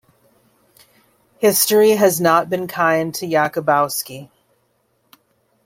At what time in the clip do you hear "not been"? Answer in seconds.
2.19-2.65